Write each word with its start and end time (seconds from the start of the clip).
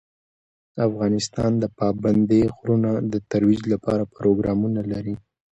افغانستان 0.87 1.51
د 1.61 1.65
پابندی 1.79 2.41
غرونه 2.57 2.89
د 3.11 3.15
ترویج 3.31 3.61
لپاره 3.73 4.03
پروګرامونه 4.15 4.81
لري. 4.91 5.15